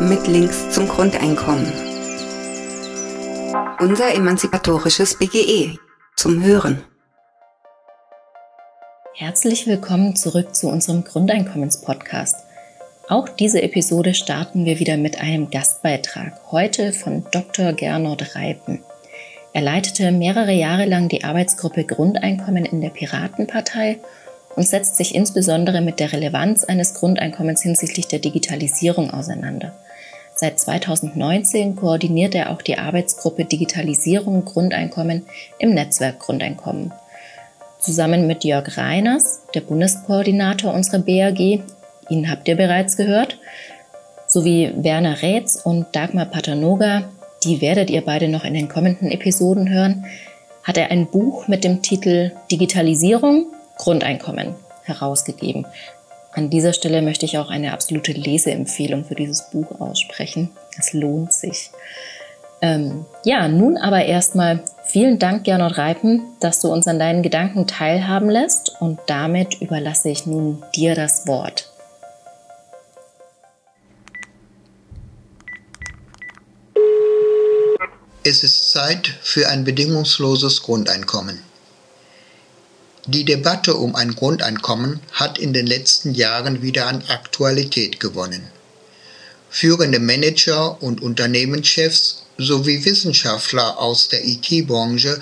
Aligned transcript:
mit 0.00 0.28
Links 0.28 0.70
zum 0.70 0.86
Grundeinkommen. 0.86 1.72
Unser 3.80 4.14
emanzipatorisches 4.14 5.18
BGE 5.18 5.76
zum 6.14 6.40
Hören. 6.40 6.84
Herzlich 9.16 9.66
willkommen 9.66 10.14
zurück 10.14 10.54
zu 10.54 10.68
unserem 10.68 11.02
Grundeinkommens-Podcast. 11.02 12.36
Auch 13.08 13.28
diese 13.28 13.60
Episode 13.60 14.14
starten 14.14 14.64
wir 14.64 14.78
wieder 14.78 14.96
mit 14.96 15.20
einem 15.20 15.50
Gastbeitrag, 15.50 16.32
heute 16.52 16.92
von 16.92 17.24
Dr. 17.32 17.72
Gernot 17.72 18.36
Reipen. 18.36 18.84
Er 19.52 19.62
leitete 19.62 20.12
mehrere 20.12 20.52
Jahre 20.52 20.84
lang 20.84 21.08
die 21.08 21.24
Arbeitsgruppe 21.24 21.82
Grundeinkommen 21.82 22.64
in 22.64 22.80
der 22.80 22.90
Piratenpartei 22.90 23.98
und 24.54 24.68
setzt 24.68 24.96
sich 24.96 25.14
insbesondere 25.14 25.80
mit 25.80 25.98
der 25.98 26.12
Relevanz 26.12 26.62
eines 26.62 26.94
Grundeinkommens 26.94 27.62
hinsichtlich 27.62 28.06
der 28.06 28.20
Digitalisierung 28.20 29.10
auseinander. 29.10 29.76
Seit 30.40 30.60
2019 30.60 31.74
koordiniert 31.74 32.32
er 32.32 32.50
auch 32.50 32.62
die 32.62 32.78
Arbeitsgruppe 32.78 33.44
Digitalisierung 33.44 34.44
Grundeinkommen 34.44 35.26
im 35.58 35.74
Netzwerk 35.74 36.20
Grundeinkommen. 36.20 36.92
Zusammen 37.80 38.28
mit 38.28 38.44
Jörg 38.44 38.76
Reiners, 38.76 39.42
der 39.52 39.62
Bundeskoordinator 39.62 40.72
unserer 40.72 41.00
BAG, 41.00 41.40
ihn 41.40 42.30
habt 42.30 42.46
ihr 42.46 42.54
bereits 42.54 42.96
gehört, 42.96 43.40
sowie 44.28 44.70
Werner 44.76 45.22
Rätz 45.22 45.56
und 45.56 45.86
Dagmar 45.90 46.26
Paternoga, 46.26 47.08
die 47.42 47.60
werdet 47.60 47.90
ihr 47.90 48.04
beide 48.04 48.28
noch 48.28 48.44
in 48.44 48.54
den 48.54 48.68
kommenden 48.68 49.10
Episoden 49.10 49.68
hören, 49.68 50.06
hat 50.62 50.78
er 50.78 50.92
ein 50.92 51.08
Buch 51.10 51.48
mit 51.48 51.64
dem 51.64 51.82
Titel 51.82 52.30
Digitalisierung 52.48 53.46
Grundeinkommen 53.76 54.54
herausgegeben. 54.84 55.66
An 56.38 56.50
dieser 56.50 56.72
Stelle 56.72 57.02
möchte 57.02 57.26
ich 57.26 57.36
auch 57.36 57.50
eine 57.50 57.72
absolute 57.72 58.12
Leseempfehlung 58.12 59.04
für 59.04 59.16
dieses 59.16 59.50
Buch 59.50 59.80
aussprechen. 59.80 60.50
Es 60.78 60.92
lohnt 60.92 61.32
sich. 61.32 61.72
Ähm, 62.62 63.04
ja, 63.24 63.48
nun 63.48 63.76
aber 63.76 64.04
erstmal 64.04 64.62
vielen 64.84 65.18
Dank, 65.18 65.42
Gernot 65.42 65.78
Reipen, 65.78 66.22
dass 66.38 66.60
du 66.60 66.68
uns 66.68 66.86
an 66.86 67.00
deinen 67.00 67.24
Gedanken 67.24 67.66
teilhaben 67.66 68.30
lässt 68.30 68.80
und 68.80 69.00
damit 69.08 69.60
überlasse 69.60 70.10
ich 70.10 70.26
nun 70.26 70.62
dir 70.76 70.94
das 70.94 71.26
Wort. 71.26 71.72
Es 78.22 78.44
ist 78.44 78.70
Zeit 78.70 79.08
für 79.22 79.48
ein 79.48 79.64
bedingungsloses 79.64 80.62
Grundeinkommen. 80.62 81.47
Die 83.10 83.24
Debatte 83.24 83.72
um 83.72 83.94
ein 83.94 84.14
Grundeinkommen 84.14 85.00
hat 85.12 85.38
in 85.38 85.54
den 85.54 85.66
letzten 85.66 86.14
Jahren 86.14 86.60
wieder 86.60 86.88
an 86.88 87.02
Aktualität 87.08 88.00
gewonnen. 88.00 88.42
Führende 89.48 89.98
Manager 89.98 90.82
und 90.82 91.00
Unternehmenschefs 91.00 92.24
sowie 92.36 92.84
Wissenschaftler 92.84 93.78
aus 93.78 94.08
der 94.08 94.26
IT-Branche 94.26 95.18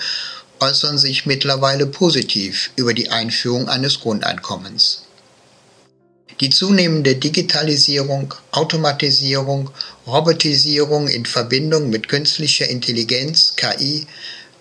äußern 0.59 0.99
sich 0.99 1.27
mittlerweile 1.27 1.87
positiv 1.87 2.71
über 2.75 2.93
die 2.93 3.11
Einführung 3.11 3.69
eines 3.69 4.01
Grundeinkommens. 4.01 5.03
Die 6.41 6.51
zunehmende 6.51 7.15
Digitalisierung, 7.15 8.35
Automatisierung, 8.51 9.71
Robotisierung 10.09 11.07
in 11.07 11.25
Verbindung 11.25 11.89
mit 11.89 12.09
künstlicher 12.09 12.67
Intelligenz, 12.67 13.55
KI, 13.55 14.09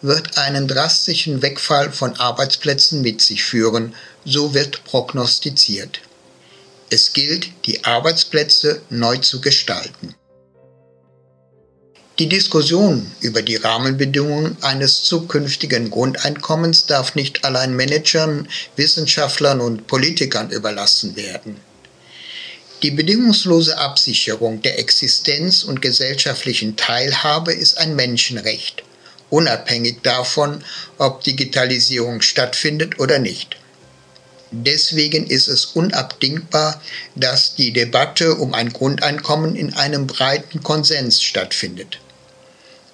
wird 0.01 0.37
einen 0.37 0.67
drastischen 0.67 1.41
Wegfall 1.41 1.91
von 1.91 2.15
Arbeitsplätzen 2.17 3.01
mit 3.01 3.21
sich 3.21 3.43
führen, 3.43 3.95
so 4.23 4.53
wird 4.53 4.83
prognostiziert. 4.83 5.99
Es 6.89 7.13
gilt, 7.13 7.49
die 7.65 7.83
Arbeitsplätze 7.83 8.81
neu 8.89 9.17
zu 9.17 9.41
gestalten. 9.41 10.15
Die 12.17 12.29
Diskussion 12.29 13.11
über 13.19 13.41
die 13.41 13.57
Rahmenbedingungen 13.57 14.55
eines 14.61 15.03
zukünftigen 15.03 15.89
Grundeinkommens 15.89 16.85
darf 16.85 17.15
nicht 17.15 17.43
allein 17.43 17.75
Managern, 17.75 18.47
Wissenschaftlern 18.77 19.59
und 19.59 19.87
Politikern 19.87 20.49
überlassen 20.49 21.17
werden. 21.17 21.57
Die 22.83 22.91
bedingungslose 22.91 23.77
Absicherung 23.77 24.61
der 24.61 24.79
Existenz 24.79 25.63
und 25.63 25.81
gesellschaftlichen 25.81 26.77
Teilhabe 26.77 27.51
ist 27.51 27.79
ein 27.79 27.97
Menschenrecht 27.97 28.84
unabhängig 29.35 30.01
davon, 30.01 30.63
ob 30.97 31.23
Digitalisierung 31.23 32.21
stattfindet 32.21 32.99
oder 32.99 33.19
nicht. 33.19 33.57
Deswegen 34.51 35.27
ist 35.27 35.49
es 35.49 35.65
unabdingbar, 35.65 36.81
dass 37.15 37.55
die 37.55 37.73
Debatte 37.73 38.35
um 38.35 38.53
ein 38.53 38.71
Grundeinkommen 38.71 39.57
in 39.57 39.73
einem 39.73 40.07
breiten 40.07 40.63
Konsens 40.63 41.21
stattfindet. 41.21 41.99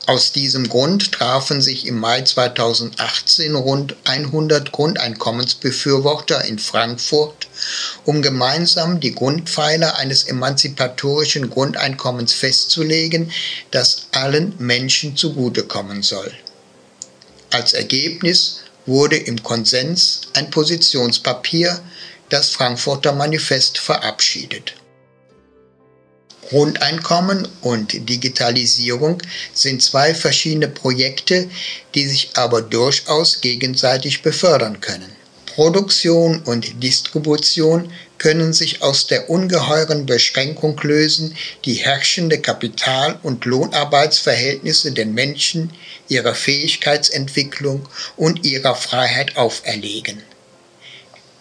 Aus 0.07 0.31
diesem 0.31 0.67
Grund 0.67 1.11
trafen 1.11 1.61
sich 1.61 1.85
im 1.85 1.99
Mai 1.99 2.21
2018 2.21 3.53
rund 3.53 3.95
100 4.05 4.71
Grundeinkommensbefürworter 4.71 6.43
in 6.45 6.57
Frankfurt, 6.57 7.47
um 8.03 8.23
gemeinsam 8.23 8.99
die 8.99 9.13
Grundpfeiler 9.13 9.97
eines 9.97 10.23
emanzipatorischen 10.23 11.51
Grundeinkommens 11.51 12.33
festzulegen, 12.33 13.31
das 13.69 14.07
allen 14.11 14.55
Menschen 14.57 15.15
zugutekommen 15.15 16.01
soll. 16.01 16.33
Als 17.51 17.73
Ergebnis 17.73 18.61
wurde 18.87 19.17
im 19.17 19.43
Konsens 19.43 20.21
ein 20.33 20.49
Positionspapier, 20.49 21.79
das 22.29 22.49
Frankfurter 22.49 23.11
Manifest, 23.11 23.77
verabschiedet. 23.77 24.73
Grundeinkommen 26.51 27.47
und 27.61 28.09
Digitalisierung 28.09 29.23
sind 29.53 29.81
zwei 29.81 30.13
verschiedene 30.13 30.67
Projekte, 30.67 31.49
die 31.95 32.05
sich 32.05 32.31
aber 32.33 32.61
durchaus 32.61 33.39
gegenseitig 33.39 34.21
befördern 34.21 34.81
können. 34.81 35.15
Produktion 35.45 36.41
und 36.41 36.83
Distribution 36.83 37.89
können 38.17 38.51
sich 38.51 38.81
aus 38.81 39.07
der 39.07 39.29
ungeheuren 39.29 40.05
Beschränkung 40.05 40.77
lösen, 40.83 41.37
die 41.63 41.75
herrschende 41.75 42.39
Kapital- 42.39 43.17
und 43.23 43.45
Lohnarbeitsverhältnisse 43.45 44.91
den 44.91 45.13
Menschen, 45.13 45.71
ihrer 46.09 46.35
Fähigkeitsentwicklung 46.35 47.87
und 48.17 48.45
ihrer 48.45 48.75
Freiheit 48.75 49.37
auferlegen. 49.37 50.21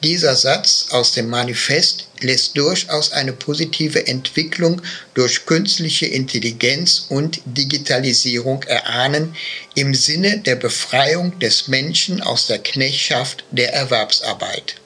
Dieser 0.02 0.34
Satz 0.34 0.86
aus 0.90 1.12
dem 1.12 1.28
Manifest 1.28 2.06
lässt 2.20 2.56
durchaus 2.56 3.12
eine 3.12 3.34
positive 3.34 4.06
Entwicklung 4.06 4.80
durch 5.12 5.44
künstliche 5.44 6.06
Intelligenz 6.06 7.04
und 7.10 7.42
Digitalisierung 7.44 8.62
erahnen 8.62 9.36
im 9.74 9.94
Sinne 9.94 10.38
der 10.38 10.56
Befreiung 10.56 11.38
des 11.38 11.68
Menschen 11.68 12.22
aus 12.22 12.46
der 12.46 12.60
Knechtschaft 12.60 13.44
der 13.50 13.74
Erwerbsarbeit. 13.74 14.76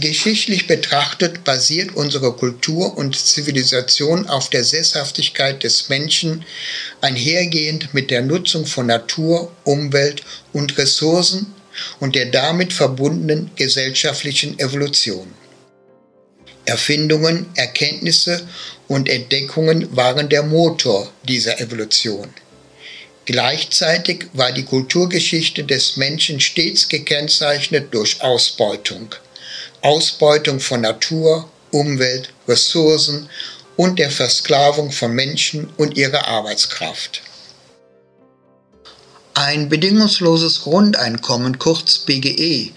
Geschichtlich 0.00 0.66
betrachtet 0.66 1.44
basiert 1.44 1.94
unsere 1.94 2.32
Kultur 2.32 2.96
und 2.96 3.16
Zivilisation 3.16 4.28
auf 4.28 4.48
der 4.50 4.64
Sesshaftigkeit 4.64 5.62
des 5.62 5.88
Menschen, 5.88 6.44
einhergehend 7.00 7.92
mit 7.92 8.10
der 8.10 8.22
Nutzung 8.22 8.66
von 8.66 8.86
Natur, 8.86 9.50
Umwelt 9.64 10.22
und 10.52 10.76
Ressourcen 10.78 11.54
und 12.00 12.14
der 12.14 12.26
damit 12.26 12.72
verbundenen 12.72 13.50
gesellschaftlichen 13.56 14.58
Evolution. 14.58 15.32
Erfindungen, 16.64 17.46
Erkenntnisse 17.54 18.46
und 18.88 19.08
Entdeckungen 19.08 19.96
waren 19.96 20.28
der 20.28 20.42
Motor 20.42 21.10
dieser 21.24 21.60
Evolution. 21.60 22.28
Gleichzeitig 23.24 24.26
war 24.32 24.52
die 24.52 24.64
Kulturgeschichte 24.64 25.64
des 25.64 25.96
Menschen 25.96 26.40
stets 26.40 26.88
gekennzeichnet 26.88 27.92
durch 27.94 28.20
Ausbeutung. 28.22 29.14
Ausbeutung 29.82 30.60
von 30.60 30.80
Natur, 30.80 31.50
Umwelt, 31.70 32.32
Ressourcen 32.48 33.28
und 33.76 33.98
der 33.98 34.10
Versklavung 34.10 34.90
von 34.90 35.12
Menschen 35.12 35.70
und 35.76 35.96
ihrer 35.96 36.26
Arbeitskraft. 36.26 37.22
Ein 39.42 39.70
bedingungsloses 39.70 40.60
Grundeinkommen, 40.60 41.58
kurz 41.58 42.00
BGE, 42.00 42.72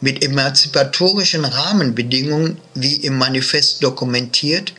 mit 0.00 0.24
emanzipatorischen 0.24 1.44
Rahmenbedingungen, 1.44 2.60
wie 2.74 2.94
im 2.98 3.18
Manifest 3.18 3.82
dokumentiert, 3.82 4.74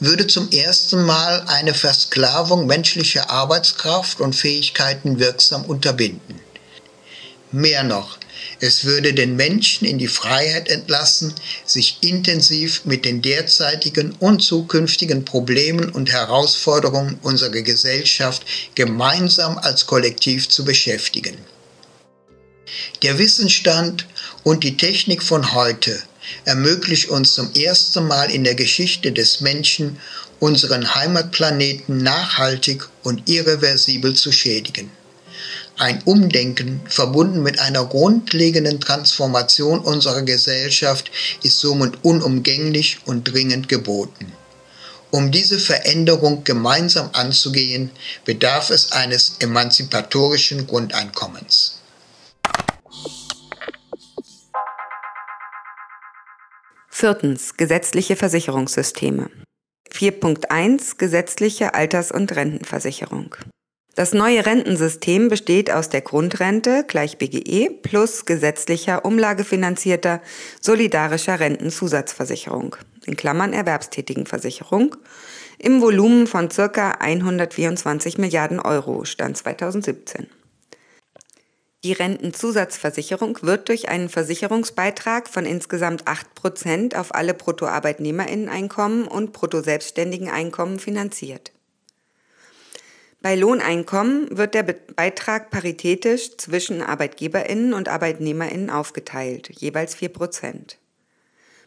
würde 0.00 0.26
zum 0.26 0.50
ersten 0.50 1.04
Mal 1.04 1.44
eine 1.46 1.74
Versklavung 1.74 2.66
menschlicher 2.66 3.28
Arbeitskraft 3.28 4.22
und 4.22 4.34
Fähigkeiten 4.34 5.18
wirksam 5.18 5.66
unterbinden. 5.66 6.40
Mehr 7.50 7.82
noch, 7.82 8.16
es 8.60 8.84
würde 8.84 9.12
den 9.12 9.36
Menschen 9.36 9.86
in 9.86 9.98
die 9.98 10.08
Freiheit 10.08 10.68
entlassen, 10.68 11.34
sich 11.64 11.98
intensiv 12.00 12.84
mit 12.84 13.04
den 13.04 13.22
derzeitigen 13.22 14.12
und 14.18 14.42
zukünftigen 14.42 15.24
Problemen 15.24 15.90
und 15.90 16.12
Herausforderungen 16.12 17.18
unserer 17.22 17.62
Gesellschaft 17.62 18.44
gemeinsam 18.74 19.58
als 19.58 19.86
Kollektiv 19.86 20.48
zu 20.48 20.64
beschäftigen. 20.64 21.36
Der 23.02 23.18
Wissensstand 23.18 24.06
und 24.44 24.64
die 24.64 24.76
Technik 24.76 25.22
von 25.22 25.52
heute 25.52 26.00
ermöglicht 26.44 27.08
uns 27.08 27.34
zum 27.34 27.52
ersten 27.54 28.06
Mal 28.06 28.30
in 28.30 28.44
der 28.44 28.54
Geschichte 28.54 29.12
des 29.12 29.40
Menschen, 29.40 29.98
unseren 30.38 30.94
Heimatplaneten 30.94 31.98
nachhaltig 31.98 32.88
und 33.02 33.28
irreversibel 33.28 34.14
zu 34.14 34.32
schädigen. 34.32 34.90
Ein 35.78 36.02
Umdenken 36.04 36.80
verbunden 36.86 37.42
mit 37.42 37.58
einer 37.58 37.84
grundlegenden 37.84 38.80
Transformation 38.80 39.80
unserer 39.80 40.22
Gesellschaft 40.22 41.10
ist 41.42 41.58
somit 41.60 42.04
unumgänglich 42.04 42.98
und 43.06 43.24
dringend 43.24 43.68
geboten. 43.68 44.32
Um 45.10 45.30
diese 45.30 45.58
Veränderung 45.58 46.42
gemeinsam 46.42 47.10
anzugehen, 47.12 47.90
bedarf 48.24 48.70
es 48.70 48.92
eines 48.92 49.36
emanzipatorischen 49.40 50.66
Grundeinkommens. 50.66 51.80
Viertens. 56.88 57.56
Gesetzliche 57.56 58.16
Versicherungssysteme. 58.16 59.28
4.1 59.92 60.96
Gesetzliche 60.96 61.74
Alters- 61.74 62.12
und 62.12 62.34
Rentenversicherung. 62.34 63.34
Das 63.94 64.14
neue 64.14 64.46
Rentensystem 64.46 65.28
besteht 65.28 65.70
aus 65.70 65.90
der 65.90 66.00
Grundrente 66.00 66.84
gleich 66.88 67.18
BGE 67.18 67.68
plus 67.68 68.24
gesetzlicher 68.24 69.04
umlagefinanzierter 69.04 70.22
solidarischer 70.62 71.38
Rentenzusatzversicherung 71.40 72.76
in 73.04 73.16
Klammern 73.16 73.52
Erwerbstätigenversicherung 73.52 74.96
im 75.58 75.82
Volumen 75.82 76.26
von 76.26 76.48
ca. 76.48 76.92
124 76.92 78.16
Milliarden 78.16 78.60
Euro 78.60 79.04
Stand 79.04 79.36
2017. 79.36 80.26
Die 81.84 81.92
Rentenzusatzversicherung 81.92 83.38
wird 83.42 83.68
durch 83.68 83.88
einen 83.88 84.08
Versicherungsbeitrag 84.08 85.28
von 85.28 85.44
insgesamt 85.44 86.04
8% 86.04 86.96
auf 86.96 87.14
alle 87.14 87.34
Bruttoarbeitnehmerinneneinkommen 87.34 89.06
und 89.06 89.32
Bruttoselbstständigeneinkommen 89.32 90.78
finanziert. 90.78 91.52
Bei 93.22 93.36
Lohneinkommen 93.36 94.36
wird 94.36 94.54
der 94.54 94.64
Beitrag 94.64 95.50
paritätisch 95.50 96.36
zwischen 96.38 96.82
Arbeitgeberinnen 96.82 97.72
und 97.72 97.88
Arbeitnehmerinnen 97.88 98.68
aufgeteilt, 98.68 99.48
jeweils 99.48 99.96
4%. 99.96 100.76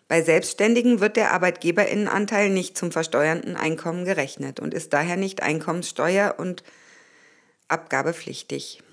Bei 0.10 0.22
Selbstständigen 0.22 1.00
wird 1.00 1.16
der 1.16 1.32
Arbeitgeberinnenanteil 1.32 2.50
nicht 2.50 2.78
zum 2.78 2.92
versteuernden 2.92 3.56
Einkommen 3.56 4.04
gerechnet 4.04 4.60
und 4.60 4.74
ist 4.74 4.92
daher 4.92 5.16
nicht 5.16 5.44
einkommenssteuer- 5.44 6.36
und 6.38 6.64
abgabepflichtig. 7.70 8.84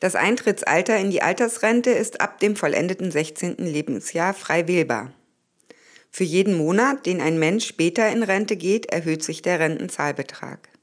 Das 0.00 0.16
Eintrittsalter 0.16 0.98
in 0.98 1.10
die 1.10 1.22
Altersrente 1.22 1.90
ist 1.92 2.20
ab 2.20 2.40
dem 2.40 2.56
vollendeten 2.56 3.10
16. 3.10 3.56
Lebensjahr 3.56 4.34
frei 4.34 4.68
wählbar. 4.68 5.14
Für 6.10 6.24
jeden 6.24 6.54
Monat, 6.58 7.06
den 7.06 7.22
ein 7.22 7.38
Mensch 7.38 7.66
später 7.66 8.10
in 8.10 8.22
Rente 8.22 8.56
geht, 8.56 8.92
erhöht 8.92 9.24
sich 9.24 9.40
der 9.40 9.60
Rentenzahlbetrag. 9.60 10.73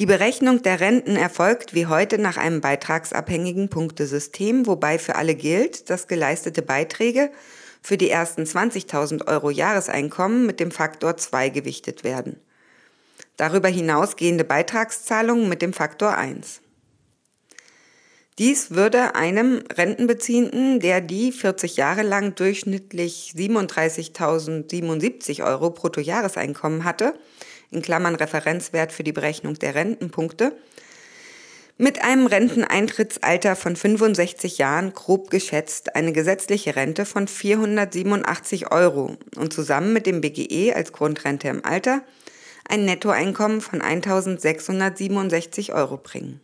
Die 0.00 0.06
Berechnung 0.06 0.60
der 0.60 0.80
Renten 0.80 1.14
erfolgt 1.14 1.72
wie 1.72 1.86
heute 1.86 2.18
nach 2.18 2.36
einem 2.36 2.60
beitragsabhängigen 2.60 3.68
Punktesystem, 3.68 4.66
wobei 4.66 4.98
für 4.98 5.14
alle 5.14 5.36
gilt, 5.36 5.88
dass 5.88 6.08
geleistete 6.08 6.62
Beiträge 6.62 7.30
für 7.80 7.96
die 7.96 8.10
ersten 8.10 8.42
20.000 8.42 9.28
Euro 9.28 9.50
Jahreseinkommen 9.50 10.46
mit 10.46 10.58
dem 10.58 10.72
Faktor 10.72 11.16
2 11.16 11.50
gewichtet 11.50 12.02
werden. 12.02 12.40
Darüber 13.36 13.68
hinausgehende 13.68 14.42
Beitragszahlungen 14.42 15.48
mit 15.48 15.62
dem 15.62 15.72
Faktor 15.72 16.18
1. 16.18 16.60
Dies 18.38 18.72
würde 18.72 19.14
einem 19.14 19.62
Rentenbeziehenden, 19.72 20.80
der 20.80 21.02
die 21.02 21.30
40 21.30 21.76
Jahre 21.76 22.02
lang 22.02 22.34
durchschnittlich 22.34 23.32
37.077 23.36 25.46
Euro 25.46 25.70
Bruttojahreseinkommen 25.70 26.82
hatte, 26.82 27.14
in 27.70 27.82
Klammern 27.82 28.14
Referenzwert 28.14 28.92
für 28.92 29.04
die 29.04 29.12
Berechnung 29.12 29.54
der 29.54 29.74
Rentenpunkte, 29.74 30.56
mit 31.76 32.04
einem 32.04 32.28
Renteneintrittsalter 32.28 33.56
von 33.56 33.74
65 33.74 34.58
Jahren 34.58 34.92
grob 34.92 35.28
geschätzt 35.30 35.96
eine 35.96 36.12
gesetzliche 36.12 36.76
Rente 36.76 37.04
von 37.04 37.26
487 37.26 38.70
Euro 38.70 39.16
und 39.36 39.52
zusammen 39.52 39.92
mit 39.92 40.06
dem 40.06 40.20
BGE 40.20 40.72
als 40.72 40.92
Grundrente 40.92 41.48
im 41.48 41.64
Alter 41.64 42.02
ein 42.68 42.84
Nettoeinkommen 42.84 43.60
von 43.60 43.82
1667 43.82 45.72
Euro 45.72 45.96
bringen. 45.96 46.40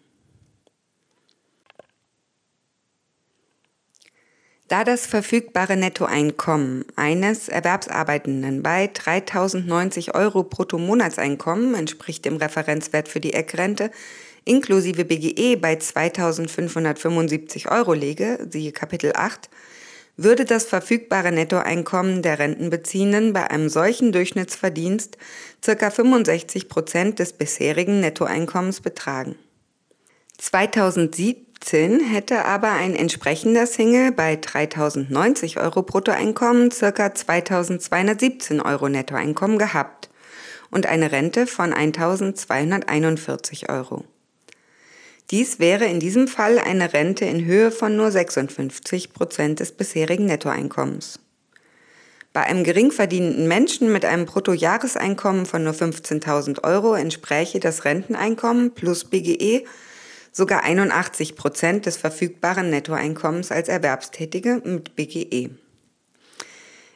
Da 4.71 4.85
das 4.85 5.05
verfügbare 5.05 5.77
Nettoeinkommen 5.77 6.85
eines 6.95 7.49
Erwerbsarbeitenden 7.49 8.63
bei 8.63 8.85
3.090 8.85 10.15
Euro 10.15 10.45
Bruttomonatseinkommen 10.45 11.75
entspricht 11.75 12.25
dem 12.25 12.37
Referenzwert 12.37 13.09
für 13.09 13.19
die 13.19 13.33
Eckrente 13.33 13.91
inklusive 14.45 15.05
BGE 15.05 15.57
bei 15.57 15.75
2.575 15.75 17.69
Euro 17.69 17.95
liege, 17.95 18.47
siehe 18.49 18.71
Kapitel 18.71 19.11
8, 19.17 19.51
würde 20.17 20.45
das 20.45 20.67
verfügbare 20.67 21.33
Nettoeinkommen 21.33 22.23
der 22.23 22.39
Rentenbeziehenden 22.39 23.33
bei 23.33 23.51
einem 23.51 23.69
solchen 23.69 24.13
Durchschnittsverdienst 24.13 25.19
ca. 25.63 25.91
65 25.91 26.69
Prozent 26.69 27.19
des 27.19 27.33
bisherigen 27.33 27.99
Nettoeinkommens 27.99 28.81
betragen. 28.81 29.35
2007 30.39 31.50
2017 31.61 32.01
hätte 32.01 32.47
aber 32.47 32.73
ein 32.73 32.97
entsprechender 32.97 33.67
Single 33.67 34.13
bei 34.13 34.37
3090 34.37 35.59
Euro 35.61 35.83
Bruttoeinkommen 35.83 36.71
ca. 36.71 37.15
2217 37.15 38.61
Euro 38.61 38.89
Nettoeinkommen 38.89 39.59
gehabt 39.59 40.09
und 40.71 40.87
eine 40.87 41.13
Rente 41.13 41.47
von 41.47 41.75
1241 41.75 43.69
Euro. 43.69 44.05
Dies 45.31 45.61
wäre 45.61 45.85
in 45.85 46.01
diesem 46.01 46.29
Fall 46.29 46.59
eine 46.59 46.93
Rente 46.93 47.27
in 47.27 47.45
Höhe 47.45 47.71
von 47.71 47.95
nur 47.95 48.11
56 48.11 49.13
Prozent 49.13 49.61
des 49.61 49.73
bisherigen 49.73 50.27
Nettoeinkommens. 50.27 51.21
Bei 52.33 52.43
einem 52.45 52.65
gering 52.65 52.91
verdienenden 52.91 53.47
Menschen 53.47 53.93
mit 53.93 54.05
einem 54.05 54.25
Bruttojahreseinkommen 54.25 55.47
von 55.47 55.65
nur 55.65 55.75
15.000 55.75 56.65
Euro 56.65 56.95
entspräche 56.95 57.61
das 57.61 57.85
Renteneinkommen 57.85 58.73
plus 58.73 59.05
BGE 59.05 59.67
sogar 60.33 60.65
81 60.65 61.37
Prozent 61.37 61.87
des 61.87 61.97
verfügbaren 61.97 62.71
Nettoeinkommens 62.71 63.51
als 63.51 63.69
Erwerbstätige 63.69 64.63
mit 64.65 64.97
BGE. 64.97 65.51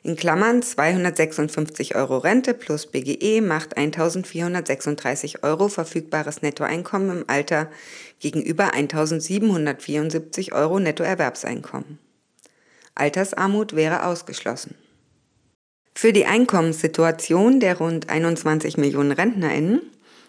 In 0.02 0.16
Klammern 0.16 0.60
256 0.62 1.94
Euro 1.94 2.18
Rente 2.18 2.52
plus 2.52 2.86
BGE 2.86 3.40
macht 3.40 3.78
1436 3.78 5.42
Euro 5.42 5.68
verfügbares 5.68 6.42
Nettoeinkommen 6.42 7.20
im 7.20 7.24
Alter 7.26 7.70
gegenüber 8.20 8.74
1774 8.74 10.52
Euro 10.52 10.78
Nettoerwerbseinkommen. 10.78 11.98
Altersarmut 12.94 13.74
wäre 13.74 14.04
ausgeschlossen. 14.04 14.74
Für 15.94 16.12
die 16.12 16.26
Einkommenssituation 16.26 17.60
der 17.60 17.78
rund 17.78 18.10
21 18.10 18.76
Millionen 18.76 19.12
RentnerInnen 19.12 19.80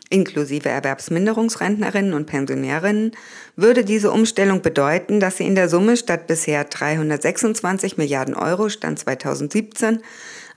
inklusive 0.10 0.70
Erwerbsminderungsrentnerinnen 0.70 2.14
und 2.14 2.26
Pensionärinnen, 2.26 3.12
würde 3.56 3.84
diese 3.84 4.12
Umstellung 4.12 4.62
bedeuten, 4.62 5.20
dass 5.20 5.38
sie 5.38 5.46
in 5.46 5.56
der 5.56 5.70
Summe 5.70 5.98
statt 5.98 6.28
bisher 6.28 6.64
326 6.64 7.98
Milliarden 7.98 8.36
Euro 8.36 8.70
Stand 8.70 9.00
2017 9.00 10.00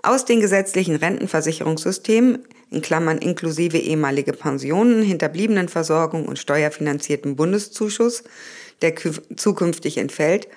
aus 0.02 0.24
den 0.24 0.40
gesetzlichen 0.40 0.96
Rentenversicherungssystemen 0.96 2.44
in 2.70 2.82
Klammern 2.82 3.18
inklusive 3.18 3.78
ehemalige 3.78 4.32
Pensionen, 4.32 5.02
Hinterbliebenenversorgung 5.02 6.26
und 6.26 6.38
steuerfinanzierten 6.38 7.36
Bundeszuschuss, 7.36 8.24
der 8.82 8.94
zukünftig 9.36 9.98
entfällt, 9.98 10.48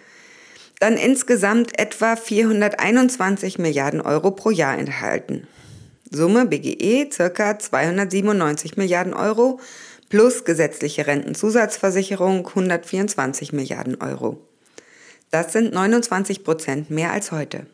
dann 0.79 0.97
insgesamt 0.97 1.79
etwa 1.79 2.15
421 2.15 3.59
Milliarden 3.59 4.01
Euro 4.01 4.31
pro 4.31 4.49
Jahr 4.49 4.77
enthalten. 4.77 5.47
Summe 6.13 6.45
BGE 6.45 7.07
ca. 7.09 7.57
297 7.57 8.75
Milliarden 8.75 9.13
Euro 9.13 9.61
plus 10.09 10.43
gesetzliche 10.43 11.07
Rentenzusatzversicherung 11.07 12.45
124 12.45 13.53
Milliarden 13.53 13.95
Euro. 14.01 14.45
Das 15.31 15.53
sind 15.53 15.73
29 15.73 16.43
Prozent 16.43 16.89
mehr 16.89 17.13
als 17.13 17.31
heute. 17.31 17.65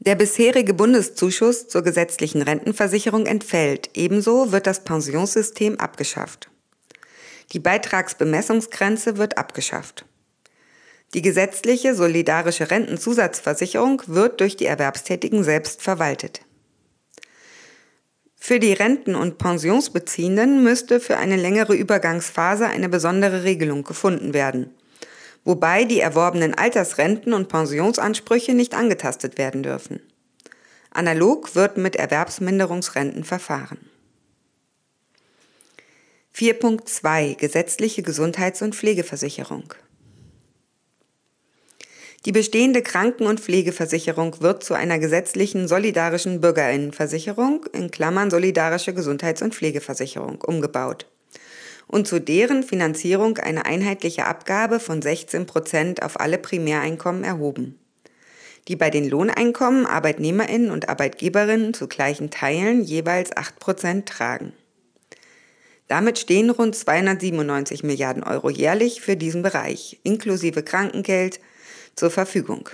Der 0.00 0.16
bisherige 0.16 0.74
Bundeszuschuss 0.74 1.68
zur 1.68 1.82
gesetzlichen 1.82 2.42
Rentenversicherung 2.42 3.26
entfällt, 3.26 3.90
ebenso 3.94 4.50
wird 4.50 4.66
das 4.66 4.82
Pensionssystem 4.82 5.78
abgeschafft. 5.78 6.50
Die 7.52 7.60
Beitragsbemessungsgrenze 7.60 9.16
wird 9.16 9.38
abgeschafft. 9.38 10.06
Die 11.14 11.22
gesetzliche 11.22 11.94
solidarische 11.94 12.70
Rentenzusatzversicherung 12.70 14.02
wird 14.06 14.40
durch 14.40 14.56
die 14.56 14.66
Erwerbstätigen 14.66 15.44
selbst 15.44 15.82
verwaltet. 15.82 16.40
Für 18.42 18.58
die 18.58 18.72
Renten- 18.72 19.14
und 19.14 19.36
Pensionsbeziehenden 19.36 20.64
müsste 20.64 20.98
für 20.98 21.18
eine 21.18 21.36
längere 21.36 21.74
Übergangsphase 21.74 22.66
eine 22.66 22.88
besondere 22.88 23.44
Regelung 23.44 23.84
gefunden 23.84 24.32
werden, 24.32 24.74
wobei 25.44 25.84
die 25.84 26.00
erworbenen 26.00 26.54
Altersrenten 26.54 27.34
und 27.34 27.48
Pensionsansprüche 27.48 28.54
nicht 28.54 28.74
angetastet 28.74 29.36
werden 29.36 29.62
dürfen. 29.62 30.00
Analog 30.90 31.54
wird 31.54 31.76
mit 31.76 31.96
Erwerbsminderungsrenten 31.96 33.24
verfahren. 33.24 33.78
4.2 36.34 37.36
Gesetzliche 37.36 38.02
Gesundheits- 38.02 38.62
und 38.62 38.74
Pflegeversicherung 38.74 39.74
Die 42.26 42.32
bestehende 42.32 42.82
Kranken- 42.82 43.26
und 43.26 43.40
Pflegeversicherung 43.40 44.42
wird 44.42 44.62
zu 44.62 44.74
einer 44.74 44.98
gesetzlichen 44.98 45.66
solidarischen 45.66 46.42
Bürgerinnenversicherung 46.42 47.64
in 47.72 47.90
Klammern 47.90 48.30
solidarische 48.30 48.92
Gesundheits- 48.92 49.40
und 49.40 49.54
Pflegeversicherung 49.54 50.42
umgebaut 50.42 51.06
und 51.86 52.06
zu 52.06 52.20
deren 52.20 52.62
Finanzierung 52.62 53.38
eine 53.38 53.64
einheitliche 53.64 54.26
Abgabe 54.26 54.80
von 54.80 55.00
16 55.00 55.46
Prozent 55.46 56.02
auf 56.02 56.20
alle 56.20 56.36
Primäreinkommen 56.36 57.24
erhoben, 57.24 57.78
die 58.68 58.76
bei 58.76 58.90
den 58.90 59.08
Lohneinkommen 59.08 59.86
Arbeitnehmerinnen 59.86 60.70
und 60.70 60.90
Arbeitgeberinnen 60.90 61.72
zu 61.72 61.88
gleichen 61.88 62.30
Teilen 62.30 62.84
jeweils 62.84 63.34
8 63.34 63.58
Prozent 63.58 64.08
tragen. 64.10 64.52
Damit 65.88 66.18
stehen 66.18 66.50
rund 66.50 66.76
297 66.76 67.82
Milliarden 67.82 68.22
Euro 68.22 68.50
jährlich 68.50 69.00
für 69.00 69.16
diesen 69.16 69.42
Bereich, 69.42 69.98
inklusive 70.04 70.62
Krankengeld, 70.62 71.40
zur 71.96 72.10
Verfügung. 72.10 72.68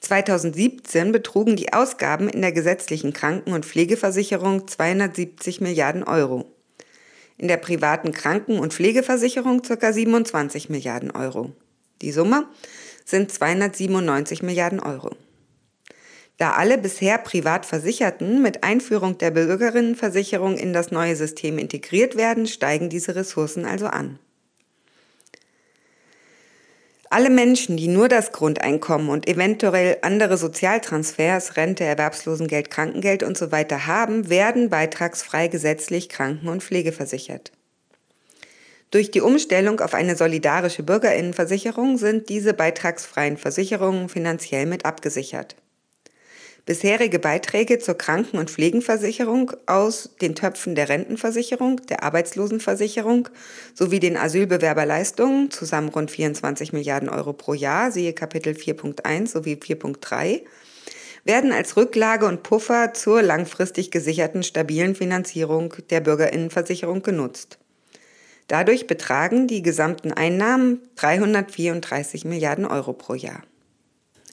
2017 0.00 1.12
betrugen 1.12 1.56
die 1.56 1.72
Ausgaben 1.72 2.28
in 2.28 2.40
der 2.40 2.52
gesetzlichen 2.52 3.12
Kranken- 3.12 3.52
und 3.52 3.66
Pflegeversicherung 3.66 4.66
270 4.66 5.60
Milliarden 5.60 6.02
Euro 6.02 6.46
in 7.40 7.48
der 7.48 7.56
privaten 7.56 8.12
Kranken- 8.12 8.58
und 8.58 8.74
Pflegeversicherung 8.74 9.62
ca. 9.62 9.92
27 9.92 10.68
Milliarden 10.68 11.10
Euro. 11.10 11.52
Die 12.02 12.12
Summe 12.12 12.46
sind 13.06 13.32
297 13.32 14.42
Milliarden 14.42 14.78
Euro. 14.78 15.16
Da 16.36 16.52
alle 16.52 16.76
bisher 16.76 17.16
privat 17.16 17.64
Versicherten 17.64 18.42
mit 18.42 18.62
Einführung 18.62 19.16
der 19.16 19.30
Bürgerinnenversicherung 19.30 20.58
in 20.58 20.74
das 20.74 20.90
neue 20.90 21.16
System 21.16 21.58
integriert 21.58 22.14
werden, 22.16 22.46
steigen 22.46 22.90
diese 22.90 23.14
Ressourcen 23.14 23.64
also 23.64 23.86
an. 23.86 24.18
Alle 27.12 27.28
Menschen, 27.28 27.76
die 27.76 27.88
nur 27.88 28.08
das 28.08 28.30
Grundeinkommen 28.30 29.08
und 29.08 29.26
eventuell 29.26 29.98
andere 30.02 30.36
Sozialtransfers, 30.36 31.56
Rente, 31.56 31.82
Erwerbslosengeld, 31.82 32.70
Krankengeld 32.70 33.24
usw. 33.24 33.64
So 33.68 33.86
haben, 33.86 34.30
werden 34.30 34.70
beitragsfrei 34.70 35.48
gesetzlich 35.48 36.08
Kranken- 36.08 36.46
und 36.46 36.62
Pflegeversichert. 36.62 37.50
Durch 38.92 39.10
die 39.10 39.22
Umstellung 39.22 39.80
auf 39.80 39.92
eine 39.92 40.14
solidarische 40.14 40.84
Bürgerinnenversicherung 40.84 41.98
sind 41.98 42.28
diese 42.28 42.54
beitragsfreien 42.54 43.38
Versicherungen 43.38 44.08
finanziell 44.08 44.66
mit 44.66 44.84
abgesichert. 44.84 45.56
Bisherige 46.70 47.18
Beiträge 47.18 47.80
zur 47.80 47.98
Kranken- 47.98 48.38
und 48.38 48.48
Pflegenversicherung 48.48 49.50
aus 49.66 50.10
den 50.20 50.36
Töpfen 50.36 50.76
der 50.76 50.88
Rentenversicherung, 50.88 51.84
der 51.88 52.04
Arbeitslosenversicherung 52.04 53.28
sowie 53.74 53.98
den 53.98 54.16
Asylbewerberleistungen, 54.16 55.50
zusammen 55.50 55.88
rund 55.88 56.12
24 56.12 56.72
Milliarden 56.72 57.08
Euro 57.08 57.32
pro 57.32 57.54
Jahr, 57.54 57.90
siehe 57.90 58.12
Kapitel 58.12 58.52
4.1 58.52 59.26
sowie 59.26 59.54
4.3, 59.54 60.42
werden 61.24 61.50
als 61.50 61.76
Rücklage 61.76 62.26
und 62.26 62.44
Puffer 62.44 62.94
zur 62.94 63.20
langfristig 63.20 63.90
gesicherten 63.90 64.44
stabilen 64.44 64.94
Finanzierung 64.94 65.74
der 65.90 66.00
Bürgerinnenversicherung 66.00 67.02
genutzt. 67.02 67.58
Dadurch 68.46 68.86
betragen 68.86 69.48
die 69.48 69.62
gesamten 69.62 70.12
Einnahmen 70.12 70.88
334 70.94 72.24
Milliarden 72.24 72.64
Euro 72.64 72.92
pro 72.92 73.14
Jahr. 73.14 73.42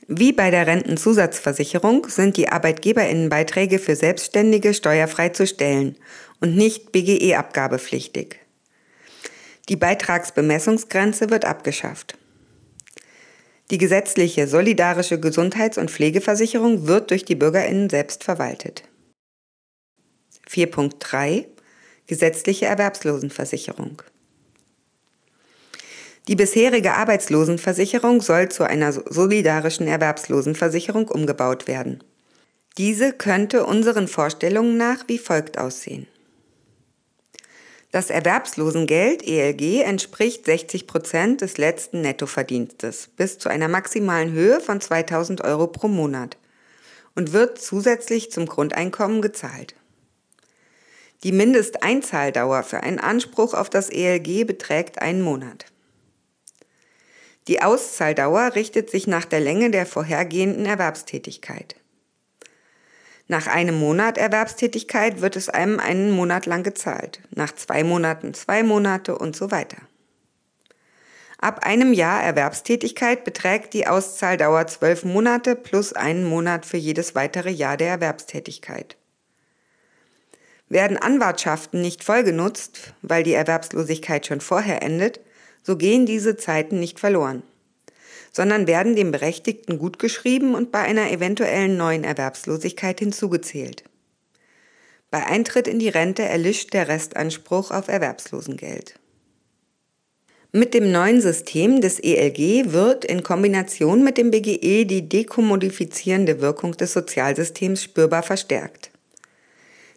Wie 0.10 0.32
bei 0.32 0.52
der 0.52 0.68
Rentenzusatzversicherung 0.68 2.08
sind 2.08 2.38
die 2.38 2.48
Arbeitgeberinnenbeiträge 2.48 3.78
für 3.78 3.98
Selbstständige 3.98 4.74
steuerfrei 4.74 5.30
zu 5.30 5.46
stellen 5.46 5.98
und 6.40 6.56
nicht 6.56 6.94
BGE-abgabepflichtig. 6.94 8.38
Die 9.68 9.76
Beitragsbemessungsgrenze 9.76 11.30
wird 11.30 11.44
abgeschafft. 11.44 12.18
Die 13.70 13.78
gesetzliche 13.78 14.48
solidarische 14.48 15.20
Gesundheits- 15.20 15.78
und 15.78 15.92
Pflegeversicherung 15.92 16.88
wird 16.88 17.12
durch 17.12 17.26
die 17.26 17.36
Bürgerinnen 17.36 17.90
selbst 17.90 18.24
verwaltet. 18.24 18.84
4.3 20.50 21.48
Gesetzliche 22.06 22.68
Erwerbslosenversicherung 22.68 24.02
die 26.28 26.36
bisherige 26.36 26.94
Arbeitslosenversicherung 26.94 28.22
soll 28.22 28.50
zu 28.50 28.64
einer 28.64 28.92
solidarischen 28.92 29.88
Erwerbslosenversicherung 29.88 31.08
umgebaut 31.08 31.68
werden. 31.68 32.04
Diese 32.78 33.14
könnte 33.14 33.66
unseren 33.66 34.08
Vorstellungen 34.08 34.78
nach 34.78 35.08
wie 35.08 35.18
folgt 35.18 35.58
aussehen. 35.58 36.08
Das 37.92 38.10
Erwerbslosengeld 38.10 39.26
ELG 39.26 39.82
entspricht 39.82 40.46
60 40.46 40.86
Prozent 40.88 41.42
des 41.42 41.58
letzten 41.58 42.02
Nettoverdienstes 42.02 43.10
bis 43.16 43.40
zu 43.40 43.48
einer 43.50 43.70
maximalen 43.70 44.34
Höhe 44.34 44.60
von 44.60 44.82
2000 44.82 45.42
Euro 45.42 45.68
pro 45.68 45.88
Monat 45.88 46.38
und 47.16 47.32
wird 47.32 47.60
zusätzlich 47.60 48.30
zum 48.32 48.46
Grundeinkommen 48.46 49.22
gezahlt. 49.22 49.74
Die 51.24 51.32
Mindesteinzahldauer 51.32 52.62
für 52.64 52.84
einen 52.84 53.00
Anspruch 53.00 53.54
auf 53.54 53.70
das 53.70 53.90
ELG 53.90 54.46
beträgt 54.46 55.02
einen 55.02 55.22
Monat. 55.22 55.66
Die 57.48 57.62
Auszahldauer 57.62 58.56
richtet 58.56 58.90
sich 58.90 59.08
nach 59.08 59.26
der 59.26 59.40
Länge 59.40 59.72
der 59.72 59.86
vorhergehenden 59.86 60.66
Erwerbstätigkeit. 60.66 61.76
Nach 63.30 63.48
einem 63.48 63.78
Monat 63.80 64.18
Erwerbstätigkeit 64.18 65.22
wird 65.22 65.36
es 65.36 65.50
einem 65.50 65.80
einen 65.80 66.12
Monat 66.12 66.46
lang 66.46 66.64
gezahlt, 66.64 67.22
nach 67.30 67.54
zwei 67.54 67.84
Monaten 67.84 68.34
zwei 68.34 68.64
Monate 68.64 69.18
und 69.18 69.36
so 69.36 69.52
weiter. 69.52 69.78
Ab 71.40 71.66
einem 71.66 71.94
Jahr 71.94 72.24
Erwerbstätigkeit 72.24 73.24
beträgt 73.24 73.74
die 73.74 73.86
Auszahldauer 73.86 74.66
zwölf 74.68 75.04
Monate 75.04 75.56
plus 75.56 75.94
einen 75.94 76.26
Monat 76.26 76.66
für 76.66 76.78
jedes 76.78 77.16
weitere 77.16 77.52
Jahr 77.52 77.78
der 77.78 77.90
Erwerbstätigkeit. 77.90 78.98
Werden 80.68 80.98
Anwartschaften 80.98 81.82
nicht 81.82 82.04
voll 82.04 82.24
genutzt, 82.24 82.94
weil 83.02 83.24
die 83.24 83.34
Erwerbslosigkeit 83.34 84.26
schon 84.26 84.42
vorher 84.42 84.82
endet, 84.82 85.20
so 85.68 85.76
gehen 85.76 86.06
diese 86.06 86.38
Zeiten 86.38 86.80
nicht 86.80 86.98
verloren, 86.98 87.44
sondern 88.32 88.68
werden 88.68 88.96
dem 88.96 89.12
Berechtigten 89.12 89.78
gutgeschrieben 89.78 90.56
und 90.56 90.72
bei 90.72 90.80
einer 90.80 91.12
eventuellen 91.12 91.76
neuen 91.76 92.06
Erwerbslosigkeit 92.06 93.00
hinzugezählt. 93.00 93.84
Bei 95.12 95.26
Eintritt 95.26 95.68
in 95.68 95.80
die 95.80 95.90
Rente 95.90 96.24
erlischt 96.24 96.74
der 96.74 96.88
Restanspruch 96.88 97.72
auf 97.72 97.90
Erwerbslosengeld. 97.90 98.98
Mit 100.54 100.74
dem 100.74 100.90
neuen 100.90 101.20
System 101.20 101.82
des 101.82 102.00
ELG 102.00 102.72
wird 102.72 103.04
in 103.04 103.22
Kombination 103.22 104.06
mit 104.06 104.18
dem 104.18 104.32
BGE 104.32 104.86
die 104.86 105.10
dekommodifizierende 105.10 106.40
Wirkung 106.40 106.78
des 106.78 106.94
Sozialsystems 106.94 107.84
spürbar 107.84 108.24
verstärkt. 108.24 108.92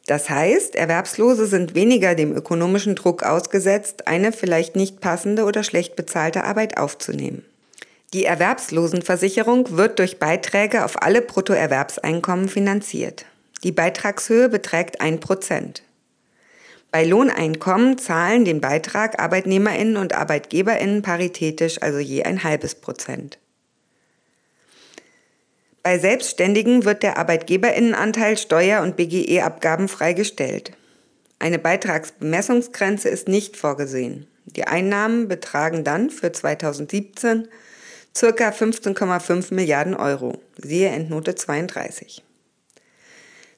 Das 0.07 0.29
heißt, 0.29 0.75
Erwerbslose 0.75 1.47
sind 1.47 1.75
weniger 1.75 2.15
dem 2.15 2.35
ökonomischen 2.35 2.95
Druck 2.95 3.23
ausgesetzt, 3.23 4.09
eine 4.09 4.33
vielleicht 4.33 4.75
nicht 4.77 5.01
passende 5.01 5.45
oder 5.45 5.63
schlecht 5.63 5.97
bezahlte 5.97 6.45
Arbeit 6.45 6.79
aufzunehmen. 6.79 7.45
Die 8.13 8.25
Erwerbslosenversicherung 8.25 9.77
wird 9.77 10.01
durch 10.01 10.19
Beiträge 10.19 10.85
auf 10.85 11.01
alle 11.01 11.23
Bruttoerwerbseinkommen 11.23 12.49
finanziert. 12.49 13.25
Die 13.63 13.73
Beitragshöhe 13.73 14.49
beträgt 14.49 15.01
1%. 15.01 15.83
Bei 16.91 17.05
Lohneinkommen 17.05 17.99
zahlen 17.99 18.45
den 18.45 18.61
Beitrag 18.61 19.23
Arbeitnehmerinnen 19.23 19.97
und 19.97 20.13
Arbeitgeberinnen 20.13 21.03
paritätisch, 21.03 21.81
also 21.81 21.99
je 21.99 22.25
ein 22.25 22.43
halbes 22.43 22.75
Prozent. 22.75 23.39
Bei 25.83 25.99
Selbstständigen 25.99 26.85
wird 26.85 27.03
der 27.03 27.17
Arbeitgeberinnenanteil 27.17 28.37
Steuer- 28.37 28.83
und 28.83 28.97
BGE-Abgaben 28.97 29.89
freigestellt. 29.89 30.73
Eine 31.39 31.59
Beitragsbemessungsgrenze 31.59 33.09
ist 33.09 33.29
nicht 33.29 33.57
vorgesehen. 33.57 34.27
Die 34.45 34.65
Einnahmen 34.65 35.27
betragen 35.27 35.85
dann 35.85 36.11
für 36.11 36.33
2017 36.33 37.49
ca. 38.13 38.49
15,5 38.51 39.55
Milliarden 39.55 39.95
Euro. 39.95 40.43
Siehe 40.59 40.89
Endnote 40.89 41.35
32. 41.35 42.23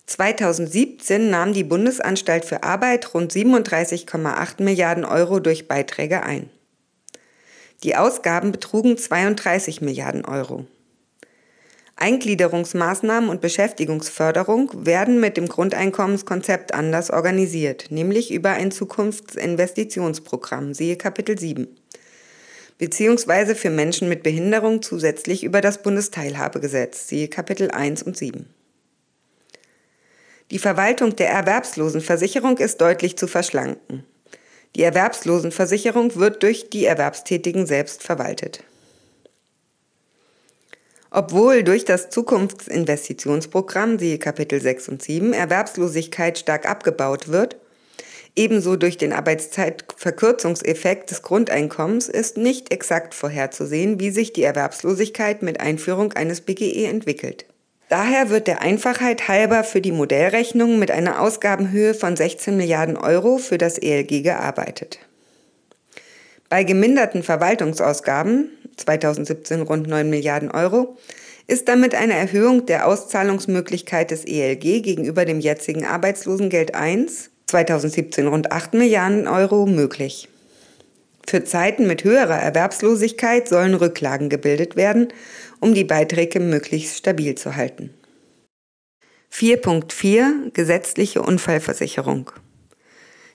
2017 0.07 1.31
nahm 1.31 1.55
die 1.55 1.64
Bundesanstalt 1.64 2.45
für 2.45 2.62
Arbeit 2.62 3.14
rund 3.14 3.33
37,8 3.33 4.62
Milliarden 4.62 5.05
Euro 5.05 5.41
durch 5.41 5.67
Beiträge 5.67 6.23
ein. 6.23 6.50
Die 7.83 7.97
Ausgaben 7.97 8.52
betrugen 8.52 8.97
32 8.97 9.81
Milliarden 9.81 10.25
Euro. 10.25 10.67
Eingliederungsmaßnahmen 12.02 13.30
und 13.30 13.40
Beschäftigungsförderung 13.40 14.85
werden 14.85 15.21
mit 15.21 15.37
dem 15.37 15.47
Grundeinkommenskonzept 15.47 16.75
anders 16.75 17.12
organisiert, 17.12 17.92
nämlich 17.92 18.32
über 18.32 18.50
ein 18.50 18.73
Zukunftsinvestitionsprogramm, 18.73 20.75
siehe 20.75 20.97
Kapitel 20.97 21.38
7. 21.38 21.68
beziehungsweise 22.76 23.54
für 23.54 23.71
Menschen 23.71 24.09
mit 24.09 24.25
Behinderung 24.25 24.82
zusätzlich 24.82 25.44
über 25.44 25.61
das 25.61 25.80
Bundesteilhabegesetz, 25.80 27.06
siehe 27.06 27.28
Kapitel 27.28 27.71
1 27.71 28.02
und 28.02 28.16
7. 28.16 28.47
Die 30.50 30.59
Verwaltung 30.59 31.14
der 31.14 31.30
Erwerbslosenversicherung 31.30 32.59
ist 32.59 32.80
deutlich 32.80 33.16
zu 33.16 33.28
verschlanken. 33.28 34.02
Die 34.75 34.82
Erwerbslosenversicherung 34.82 36.16
wird 36.16 36.42
durch 36.42 36.68
die 36.68 36.85
Erwerbstätigen 36.85 37.64
selbst 37.64 38.02
verwaltet. 38.02 38.64
Obwohl 41.14 41.62
durch 41.62 41.85
das 41.85 42.09
Zukunftsinvestitionsprogramm, 42.09 43.99
siehe 43.99 44.16
Kapitel 44.19 44.62
6 44.62 44.88
und 44.88 45.02
7, 45.02 45.35
Erwerbslosigkeit 45.35 46.38
stark 46.38 46.66
abgebaut 46.66 47.28
wird, 47.28 47.57
ebenso 48.35 48.76
durch 48.76 48.97
den 48.97 49.12
Arbeitszeitverkürzungseffekt 49.12 51.11
des 51.11 51.21
Grundeinkommens 51.21 52.09
ist 52.09 52.38
nicht 52.38 52.73
exakt 52.73 53.12
vorherzusehen, 53.12 54.00
wie 54.00 54.09
sich 54.09 54.33
die 54.33 54.42
Erwerbslosigkeit 54.42 55.42
mit 55.42 55.61
Einführung 55.61 56.14
eines 56.14 56.40
BGE 56.40 56.87
entwickelt. 56.87 57.45
Daher 57.90 58.31
wird 58.31 58.47
der 58.47 58.62
Einfachheit 58.62 59.28
halber 59.28 59.64
für 59.64 59.83
die 59.83 59.92
Modellrechnung 59.92 60.78
mit 60.78 60.90
einer 60.90 61.21
Ausgabenhöhe 61.21 61.92
von 61.92 62.16
16 62.16 62.57
Milliarden 62.57 62.97
Euro 62.97 63.37
für 63.37 63.59
das 63.59 63.76
ELG 63.76 64.23
gearbeitet. 64.23 64.99
Bei 66.49 66.64
geminderten 66.64 67.23
Verwaltungsausgaben, 67.23 68.49
2017 68.76 69.62
rund 69.62 69.87
9 69.87 70.09
Milliarden 70.09 70.50
Euro, 70.50 70.97
ist 71.47 71.69
damit 71.69 71.95
eine 71.95 72.14
Erhöhung 72.14 72.67
der 72.67 72.87
Auszahlungsmöglichkeit 72.87 74.11
des 74.11 74.25
ELG 74.25 74.83
gegenüber 74.83 75.25
dem 75.25 75.41
jetzigen 75.41 75.85
Arbeitslosengeld 75.85 76.75
1, 76.75 77.31
2017 77.47 78.26
rund 78.26 78.52
8 78.52 78.75
Milliarden 78.75 79.29
Euro, 79.29 79.67
möglich. 79.67 80.29
Für 81.26 81.45
Zeiten 81.45 81.87
mit 81.87 82.05
höherer 82.05 82.38
Erwerbslosigkeit 82.38 83.49
sollen 83.49 83.75
Rücklagen 83.75 84.29
gebildet 84.29 84.76
werden, 84.76 85.09
um 85.61 85.75
die 85.75 85.85
Beiträge 85.85 86.41
möglichst 86.41 86.99
stabil 86.99 87.35
zu 87.37 87.57
halten. 87.57 87.91
4.4 89.33 90.52
Gesetzliche 90.52 91.23
Unfallversicherung 91.23 92.31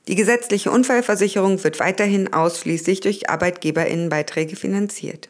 die 0.07 0.15
gesetzliche 0.15 0.71
Unfallversicherung 0.71 1.63
wird 1.63 1.79
weiterhin 1.79 2.31
ausschließlich 2.33 3.01
durch 3.01 3.29
Arbeitgeberinnenbeiträge 3.29 4.55
finanziert. 4.55 5.29